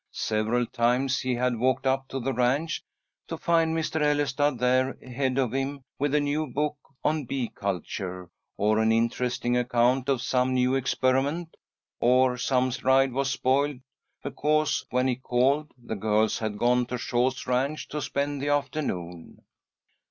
[0.13, 2.81] Several times he had walked up to the ranch
[3.27, 4.01] to find Mr.
[4.01, 9.55] Ellestad there ahead of him with a new book on bee culture, or an interesting
[9.55, 11.55] account of some new experiment,
[11.99, 13.79] or some ride was spoiled
[14.23, 19.43] because, when he called, the girls had gone to Shaw's ranch to spend the afternoon.